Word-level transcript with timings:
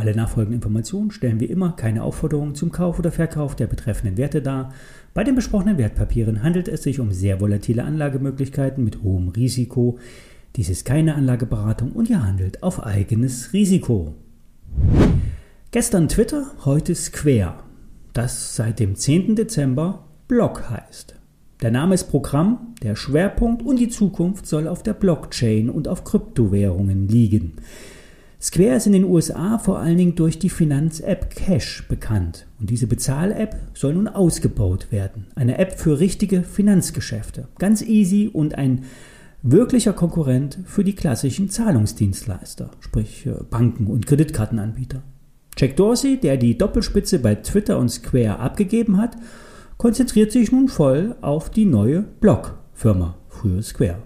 Alle 0.00 0.16
nachfolgenden 0.16 0.62
Informationen 0.62 1.10
stellen 1.10 1.40
wie 1.40 1.44
immer 1.44 1.72
keine 1.72 2.04
Aufforderung 2.04 2.54
zum 2.54 2.72
Kauf 2.72 2.98
oder 2.98 3.12
Verkauf 3.12 3.54
der 3.54 3.66
betreffenden 3.66 4.16
Werte 4.16 4.40
dar. 4.40 4.72
Bei 5.12 5.24
den 5.24 5.34
besprochenen 5.34 5.76
Wertpapieren 5.76 6.42
handelt 6.42 6.68
es 6.68 6.82
sich 6.84 7.00
um 7.00 7.12
sehr 7.12 7.38
volatile 7.42 7.84
Anlagemöglichkeiten 7.84 8.82
mit 8.82 9.02
hohem 9.02 9.28
Risiko. 9.28 9.98
Dies 10.56 10.70
ist 10.70 10.86
keine 10.86 11.16
Anlageberatung 11.16 11.92
und 11.92 12.08
ihr 12.08 12.24
handelt 12.24 12.62
auf 12.62 12.82
eigenes 12.82 13.52
Risiko. 13.52 14.14
Gestern 15.70 16.08
Twitter, 16.08 16.46
heute 16.64 16.94
Square, 16.94 17.56
das 18.14 18.56
seit 18.56 18.80
dem 18.80 18.96
10. 18.96 19.36
Dezember 19.36 20.06
Block 20.28 20.70
heißt. 20.70 21.14
Der 21.60 21.70
Name 21.70 21.94
ist 21.94 22.04
Programm, 22.04 22.74
der 22.82 22.96
Schwerpunkt 22.96 23.62
und 23.62 23.78
die 23.78 23.90
Zukunft 23.90 24.46
soll 24.46 24.66
auf 24.66 24.82
der 24.82 24.94
Blockchain 24.94 25.68
und 25.68 25.88
auf 25.88 26.04
Kryptowährungen 26.04 27.06
liegen. 27.06 27.52
Square 28.42 28.76
ist 28.76 28.86
in 28.86 28.94
den 28.94 29.04
USA 29.04 29.58
vor 29.58 29.80
allen 29.80 29.98
Dingen 29.98 30.14
durch 30.14 30.38
die 30.38 30.48
Finanz-App 30.48 31.28
Cash 31.28 31.86
bekannt. 31.88 32.46
Und 32.58 32.70
diese 32.70 32.86
Bezahl-App 32.86 33.54
soll 33.74 33.92
nun 33.92 34.08
ausgebaut 34.08 34.90
werden. 34.90 35.26
Eine 35.34 35.58
App 35.58 35.78
für 35.78 36.00
richtige 36.00 36.42
Finanzgeschäfte. 36.42 37.48
Ganz 37.58 37.82
easy 37.82 38.30
und 38.32 38.54
ein 38.54 38.84
wirklicher 39.42 39.92
Konkurrent 39.92 40.58
für 40.64 40.84
die 40.84 40.94
klassischen 40.94 41.50
Zahlungsdienstleister, 41.50 42.70
sprich 42.80 43.26
äh, 43.26 43.34
Banken 43.50 43.86
und 43.88 44.06
Kreditkartenanbieter. 44.06 45.02
Jack 45.58 45.76
Dorsey, 45.76 46.18
der 46.18 46.38
die 46.38 46.56
Doppelspitze 46.56 47.18
bei 47.18 47.34
Twitter 47.34 47.78
und 47.78 47.90
Square 47.90 48.38
abgegeben 48.38 48.96
hat, 48.96 49.16
konzentriert 49.76 50.32
sich 50.32 50.50
nun 50.50 50.68
voll 50.68 51.14
auf 51.20 51.50
die 51.50 51.66
neue 51.66 52.02
Block-Firma, 52.02 53.18
früher 53.28 53.62
Square. 53.62 54.02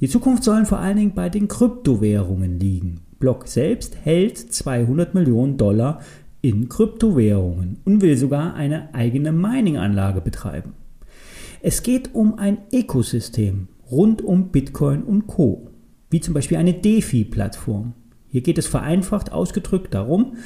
Die 0.00 0.08
Zukunft 0.08 0.44
sollen 0.44 0.66
vor 0.66 0.78
allen 0.78 0.98
Dingen 0.98 1.14
bei 1.14 1.30
den 1.30 1.48
Kryptowährungen 1.48 2.60
liegen. 2.60 3.07
Block 3.18 3.48
selbst 3.48 3.96
hält 4.02 4.38
200 4.38 5.14
Millionen 5.14 5.56
Dollar 5.56 6.00
in 6.40 6.68
Kryptowährungen 6.68 7.78
und 7.84 8.00
will 8.00 8.16
sogar 8.16 8.54
eine 8.54 8.94
eigene 8.94 9.32
Mining-Anlage 9.32 10.20
betreiben. 10.20 10.74
Es 11.60 11.82
geht 11.82 12.14
um 12.14 12.38
ein 12.38 12.58
Ökosystem 12.72 13.68
rund 13.90 14.22
um 14.22 14.50
Bitcoin 14.50 15.02
und 15.02 15.26
Co., 15.26 15.70
wie 16.10 16.20
zum 16.20 16.34
Beispiel 16.34 16.58
eine 16.58 16.74
DeFi-Plattform. 16.74 17.94
Hier 18.28 18.42
geht 18.42 18.58
es 18.58 18.66
vereinfacht 18.66 19.32
ausgedrückt 19.32 19.94
darum, 19.94 20.36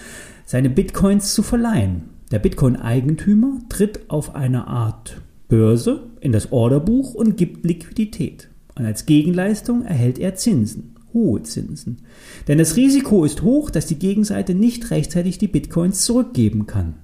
seine 0.47 0.71
Bitcoins 0.71 1.35
zu 1.35 1.43
verleihen. 1.43 2.05
Der 2.31 2.39
Bitcoin-Eigentümer 2.39 3.59
tritt 3.69 4.09
auf 4.09 4.35
eine 4.35 4.67
Art 4.67 5.21
Börse 5.49 6.09
in 6.21 6.33
das 6.33 6.51
Orderbuch 6.51 7.13
und 7.15 7.37
gibt 7.37 7.67
Liquidität. 7.67 8.49
Und 8.79 8.87
als 8.87 9.05
Gegenleistung 9.05 9.85
erhält 9.85 10.19
er 10.19 10.35
Zinsen 10.37 10.92
hohe 11.15 11.43
Zinsen. 11.43 12.03
Denn 12.49 12.59
das 12.59 12.77
Risiko 12.77 13.25
ist 13.25 13.43
hoch, 13.43 13.71
dass 13.71 13.87
die 13.87 13.99
Gegenseite 13.99 14.55
nicht 14.55 14.91
rechtzeitig 14.91 15.39
die 15.39 15.49
Bitcoins 15.49 16.05
zurückgeben 16.05 16.67
kann. 16.67 16.97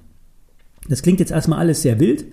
Das 0.89 1.03
klingt 1.03 1.21
jetzt 1.21 1.33
erstmal 1.33 1.59
alles 1.59 1.83
sehr 1.83 2.01
wild, 2.01 2.25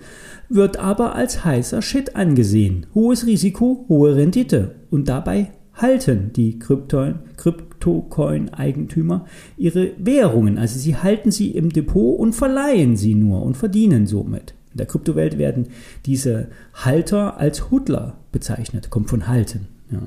wird 0.48 0.78
aber 0.78 1.14
als 1.14 1.44
heißer 1.44 1.82
Shit 1.82 2.16
angesehen. 2.16 2.86
Hohes 2.94 3.26
Risiko, 3.26 3.84
hohe 3.88 4.16
Rendite. 4.16 4.76
Und 4.90 5.08
dabei 5.08 5.52
halten 5.74 6.30
die 6.34 6.58
Kryptocoin-Eigentümer 6.58 9.26
ihre 9.56 9.92
Währungen. 9.98 10.58
Also 10.58 10.78
sie 10.78 10.96
halten 10.96 11.30
sie 11.30 11.50
im 11.50 11.68
Depot 11.70 12.18
und 12.18 12.34
verleihen 12.34 12.96
sie 12.96 13.14
nur 13.14 13.42
und 13.42 13.58
verdienen 13.58 14.06
somit. 14.06 14.54
In 14.72 14.78
der 14.78 14.86
Kryptowelt 14.86 15.36
werden 15.38 15.68
diese 16.06 16.48
Halter 16.74 17.38
als 17.38 17.70
Hudler 17.70 18.18
bezeichnet, 18.32 18.90
kommt 18.90 19.10
von 19.10 19.28
halten. 19.28 19.68
Ja. 19.90 20.00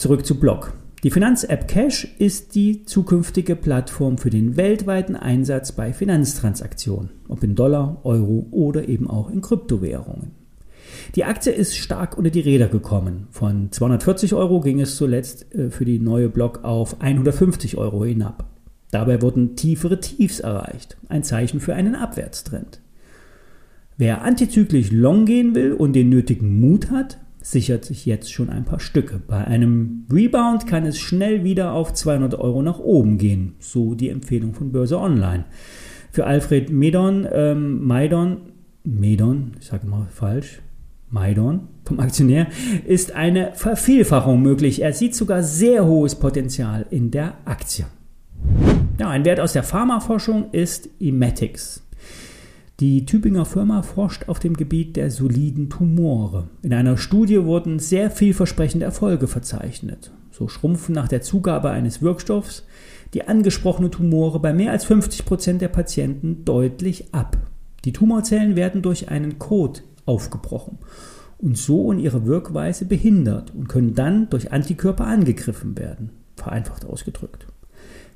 Zurück 0.00 0.24
zu 0.24 0.40
Block. 0.40 0.72
Die 1.02 1.10
Finanz-App 1.10 1.68
Cash 1.68 2.08
ist 2.18 2.54
die 2.54 2.86
zukünftige 2.86 3.54
Plattform 3.54 4.16
für 4.16 4.30
den 4.30 4.56
weltweiten 4.56 5.14
Einsatz 5.14 5.72
bei 5.72 5.92
Finanztransaktionen, 5.92 7.10
ob 7.28 7.44
in 7.44 7.54
Dollar, 7.54 8.00
Euro 8.04 8.46
oder 8.50 8.88
eben 8.88 9.10
auch 9.10 9.28
in 9.28 9.42
Kryptowährungen. 9.42 10.30
Die 11.16 11.24
Aktie 11.24 11.52
ist 11.52 11.76
stark 11.76 12.16
unter 12.16 12.30
die 12.30 12.40
Räder 12.40 12.68
gekommen. 12.68 13.26
Von 13.30 13.72
240 13.72 14.32
Euro 14.32 14.60
ging 14.60 14.80
es 14.80 14.96
zuletzt 14.96 15.54
äh, 15.54 15.68
für 15.68 15.84
die 15.84 15.98
neue 15.98 16.30
Block 16.30 16.64
auf 16.64 17.02
150 17.02 17.76
Euro 17.76 18.02
hinab. 18.06 18.46
Dabei 18.92 19.20
wurden 19.20 19.54
tiefere 19.54 20.00
Tiefs 20.00 20.40
erreicht, 20.40 20.96
ein 21.10 21.24
Zeichen 21.24 21.60
für 21.60 21.74
einen 21.74 21.94
Abwärtstrend. 21.94 22.80
Wer 23.98 24.22
antizyklisch 24.22 24.92
long 24.92 25.26
gehen 25.26 25.54
will 25.54 25.74
und 25.74 25.92
den 25.92 26.08
nötigen 26.08 26.58
Mut 26.58 26.90
hat, 26.90 27.18
sichert 27.42 27.84
sich 27.84 28.06
jetzt 28.06 28.32
schon 28.32 28.50
ein 28.50 28.64
paar 28.64 28.80
Stücke. 28.80 29.20
Bei 29.26 29.44
einem 29.44 30.06
Rebound 30.12 30.66
kann 30.66 30.84
es 30.84 30.98
schnell 30.98 31.44
wieder 31.44 31.72
auf 31.72 31.92
200 31.92 32.34
Euro 32.34 32.62
nach 32.62 32.78
oben 32.78 33.18
gehen, 33.18 33.54
so 33.58 33.94
die 33.94 34.08
Empfehlung 34.10 34.54
von 34.54 34.72
Börse 34.72 34.98
Online. 34.98 35.44
Für 36.12 36.26
Alfred 36.26 36.70
Medon, 36.70 37.26
ähm, 37.32 37.86
Maidon, 37.86 38.38
Medon, 38.84 39.52
ich 39.60 39.66
sage 39.66 39.86
mal 39.86 40.06
falsch, 40.10 40.60
Maidon 41.08 41.68
vom 41.84 42.00
Aktionär, 42.00 42.46
ist 42.86 43.12
eine 43.12 43.52
Vervielfachung 43.54 44.42
möglich. 44.42 44.82
Er 44.82 44.92
sieht 44.92 45.14
sogar 45.14 45.42
sehr 45.42 45.86
hohes 45.86 46.14
Potenzial 46.14 46.86
in 46.90 47.10
der 47.10 47.34
Aktie. 47.44 47.86
Ja, 48.98 49.08
ein 49.08 49.24
Wert 49.24 49.40
aus 49.40 49.54
der 49.54 49.62
Pharmaforschung 49.62 50.50
ist 50.52 50.88
Emetics. 51.00 51.82
Die 52.80 53.04
Tübinger 53.04 53.44
Firma 53.44 53.82
forscht 53.82 54.30
auf 54.30 54.38
dem 54.38 54.56
Gebiet 54.56 54.96
der 54.96 55.10
soliden 55.10 55.68
Tumore. 55.68 56.48
In 56.62 56.72
einer 56.72 56.96
Studie 56.96 57.44
wurden 57.44 57.78
sehr 57.78 58.10
vielversprechende 58.10 58.86
Erfolge 58.86 59.26
verzeichnet. 59.26 60.12
So 60.30 60.48
schrumpfen 60.48 60.94
nach 60.94 61.06
der 61.06 61.20
Zugabe 61.20 61.68
eines 61.68 62.00
Wirkstoffs 62.00 62.64
die 63.12 63.28
angesprochenen 63.28 63.90
Tumore 63.90 64.40
bei 64.40 64.54
mehr 64.54 64.72
als 64.72 64.86
50 64.86 65.26
Prozent 65.26 65.60
der 65.60 65.68
Patienten 65.68 66.46
deutlich 66.46 67.12
ab. 67.12 67.36
Die 67.84 67.92
Tumorzellen 67.92 68.56
werden 68.56 68.80
durch 68.80 69.10
einen 69.10 69.38
Code 69.38 69.80
aufgebrochen 70.06 70.78
und 71.36 71.58
so 71.58 71.92
in 71.92 71.98
ihrer 71.98 72.24
Wirkweise 72.24 72.86
behindert 72.86 73.54
und 73.54 73.68
können 73.68 73.94
dann 73.94 74.30
durch 74.30 74.52
Antikörper 74.52 75.06
angegriffen 75.06 75.76
werden, 75.76 76.12
vereinfacht 76.36 76.86
ausgedrückt. 76.86 77.46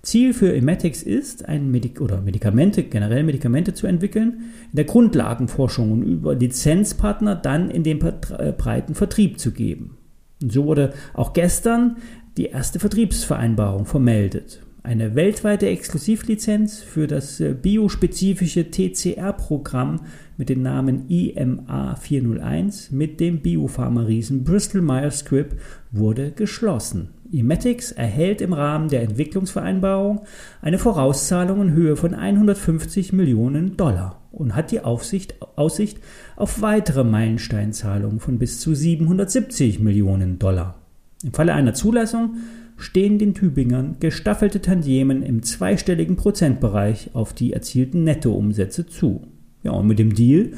Ziel 0.05 0.35
für 0.35 0.55
Emetics 0.55 1.03
ist, 1.03 1.49
ein 1.49 1.71
Medik 1.71 2.01
oder 2.01 2.21
Medikamente, 2.21 2.85
generell 2.85 3.25
Medikamente 3.25 3.75
zu 3.75 3.87
entwickeln, 3.87 4.45
in 4.71 4.77
der 4.77 4.85
Grundlagenforschung 4.85 5.93
und 5.93 6.03
über 6.03 6.35
Lizenzpartner 6.35 7.35
dann 7.35 7.71
in 7.71 7.83
den 7.83 8.01
äh, 8.01 8.53
breiten 8.57 8.95
Vertrieb 8.95 9.41
zu 9.41 9.53
geben. 9.53 9.97
Und 10.43 10.53
so 10.53 10.65
wurde 10.67 10.93
auch 11.15 11.33
gestern 11.33 11.97
die 12.37 12.47
erste 12.47 12.79
Vertriebsvereinbarung 12.79 13.87
vermeldet. 13.87 14.61
Eine 14.83 15.15
weltweite 15.15 15.67
Exklusivlizenz 15.69 16.81
für 16.81 17.07
das 17.07 17.41
äh, 17.41 17.55
biospezifische 17.55 18.71
TCR-Programm 18.71 20.01
mit 20.37 20.51
dem 20.51 20.61
Namen 20.61 21.09
IMA 21.09 21.97
401 21.97 22.91
mit 22.91 23.19
dem 23.21 23.41
Biopharma-Riesen 23.41 24.45
Bristol 24.45 24.83
Myers 24.83 25.21
Squibb 25.21 25.57
wurde 25.91 26.33
geschlossen. 26.33 27.09
Emetics 27.39 27.93
erhält 27.93 28.41
im 28.41 28.53
Rahmen 28.53 28.89
der 28.89 29.03
Entwicklungsvereinbarung 29.03 30.23
eine 30.63 30.79
Vorauszahlung 30.79 31.63
in 31.63 31.73
Höhe 31.73 31.97
von 31.97 32.15
150 32.15 33.13
Millionen 33.13 33.77
Dollar 33.77 34.23
und 34.33 34.55
hat 34.55 34.71
die 34.71 34.81
Aufsicht, 34.81 35.35
Aussicht 35.57 35.99
auf 36.37 36.63
weitere 36.63 37.05
Meilensteinzahlungen 37.05 38.21
von 38.21 38.39
bis 38.39 38.61
zu 38.61 38.75
770 38.75 39.81
Millionen 39.81 40.39
Dollar. 40.39 40.81
Im 41.23 41.33
Falle 41.33 41.55
einer 41.55 41.75
Zulassung 41.75 42.37
stehen 42.77 43.19
den 43.19 43.35
Tübingern 43.35 43.97
gestaffelte 44.01 44.61
Tantiemen 44.61 45.23
im 45.23 45.43
zweistelligen 45.43 46.17
Prozentbereich 46.17 47.11
auf 47.15 47.33
die 47.33 47.53
erzielten 47.53 48.05
Nettoumsätze 48.05 48.87
zu. 48.87 49.29
Ja, 49.63 49.73
und 49.73 49.87
mit 49.87 49.99
dem 49.99 50.15
Deal 50.15 50.53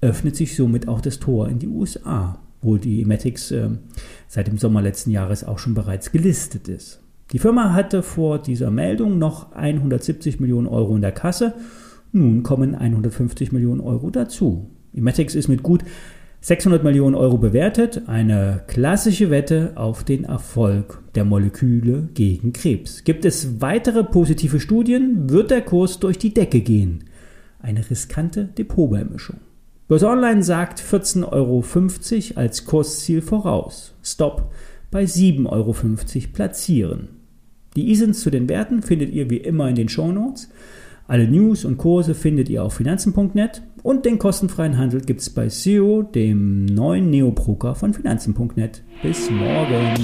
öffnet 0.00 0.36
sich 0.36 0.56
somit 0.56 0.88
auch 0.88 1.00
das 1.00 1.18
Tor 1.18 1.48
in 1.48 1.58
die 1.58 1.68
USA 1.68 2.40
wo 2.66 2.76
die 2.76 3.00
Emetics 3.00 3.50
äh, 3.50 3.70
seit 4.28 4.48
dem 4.48 4.58
Sommer 4.58 4.82
letzten 4.82 5.10
Jahres 5.10 5.44
auch 5.44 5.58
schon 5.58 5.74
bereits 5.74 6.12
gelistet 6.12 6.68
ist. 6.68 7.00
Die 7.32 7.38
Firma 7.38 7.72
hatte 7.72 8.02
vor 8.02 8.38
dieser 8.38 8.70
Meldung 8.70 9.18
noch 9.18 9.52
170 9.52 10.38
Millionen 10.38 10.66
Euro 10.66 10.94
in 10.94 11.02
der 11.02 11.12
Kasse. 11.12 11.54
Nun 12.12 12.42
kommen 12.42 12.74
150 12.74 13.50
Millionen 13.52 13.80
Euro 13.80 14.10
dazu. 14.10 14.70
Emetics 14.94 15.34
ist 15.34 15.48
mit 15.48 15.62
gut 15.62 15.82
600 16.40 16.84
Millionen 16.84 17.16
Euro 17.16 17.38
bewertet, 17.38 18.02
eine 18.06 18.62
klassische 18.68 19.30
Wette 19.30 19.72
auf 19.74 20.04
den 20.04 20.24
Erfolg 20.24 21.02
der 21.16 21.24
Moleküle 21.24 22.08
gegen 22.14 22.52
Krebs. 22.52 23.02
Gibt 23.02 23.24
es 23.24 23.60
weitere 23.60 24.04
positive 24.04 24.60
Studien, 24.60 25.28
wird 25.30 25.50
der 25.50 25.62
Kurs 25.62 25.98
durch 25.98 26.18
die 26.18 26.32
Decke 26.32 26.60
gehen. 26.60 27.04
Eine 27.58 27.90
riskante 27.90 28.44
Depotbeimischung. 28.44 29.38
Börse 29.88 30.08
Online 30.08 30.42
sagt 30.42 30.80
14,50 30.80 31.30
Euro 31.30 31.64
als 32.40 32.64
Kursziel 32.64 33.22
voraus. 33.22 33.94
Stop 34.02 34.50
bei 34.90 35.04
7,50 35.04 35.46
Euro 35.46 35.76
platzieren. 36.32 37.08
Die 37.76 37.90
ISINs 37.90 38.20
zu 38.20 38.30
den 38.30 38.48
Werten 38.48 38.82
findet 38.82 39.12
ihr 39.12 39.30
wie 39.30 39.36
immer 39.36 39.68
in 39.68 39.76
den 39.76 39.88
Shownotes. 39.88 40.50
Alle 41.06 41.28
News 41.28 41.64
und 41.64 41.76
Kurse 41.76 42.14
findet 42.14 42.48
ihr 42.48 42.64
auf 42.64 42.74
finanzen.net 42.74 43.62
und 43.84 44.04
den 44.04 44.18
kostenfreien 44.18 44.76
Handel 44.76 45.02
gibt 45.02 45.20
es 45.20 45.30
bei 45.30 45.48
SEO, 45.48 46.02
dem 46.02 46.64
neuen 46.64 47.10
Neobroker 47.10 47.76
von 47.76 47.94
finanzen.net. 47.94 48.82
Bis 49.02 49.30
morgen. 49.30 49.94